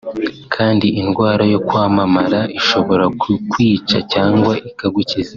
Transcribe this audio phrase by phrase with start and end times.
[0.53, 5.29] kandi indwara yo kwamamara ishobora kukwica cyangwa ikagukiza